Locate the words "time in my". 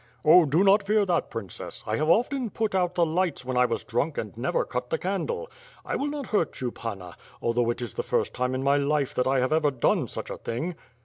8.33-8.77